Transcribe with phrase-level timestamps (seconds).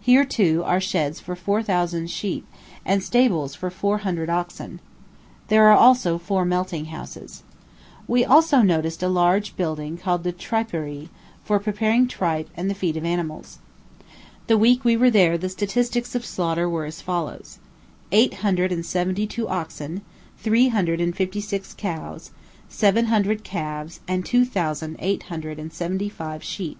[0.00, 2.46] Here, too, are sheds for four thousand sheep,
[2.86, 4.80] and stables for four hundred oxen.
[5.48, 7.42] There are also four melting houses.
[8.06, 11.10] We also noticed a large building called the Triperie,
[11.44, 13.58] for preparing tripe and the feet of animals.
[14.46, 17.58] The week we were there the statistics of slaughter were as follows:
[18.10, 20.00] Eight hundred and seventy two oxen,
[20.38, 22.30] three hundred and fifty six cows,
[22.70, 26.78] seven hundred calves, and two thousand eight hundred and seventy five sheep.